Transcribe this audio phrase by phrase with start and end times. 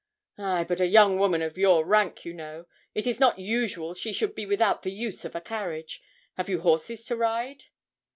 [0.39, 2.65] 'Ay, but a young woman of your rank, you know,
[2.95, 6.01] it is not usual she should be without the use of a carriage.
[6.37, 7.65] Have you horses to ride?'